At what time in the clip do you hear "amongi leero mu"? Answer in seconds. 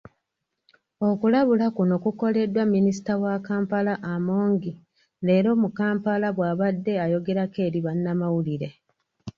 4.13-5.69